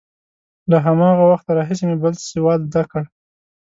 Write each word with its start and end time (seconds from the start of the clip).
له 0.71 0.77
هماغه 0.85 1.23
وخته 1.31 1.51
راهیسې 1.57 1.83
مې 1.89 1.97
بل 2.03 2.13
سواد 2.31 2.59
زده 2.69 2.83
کړ. 2.91 3.03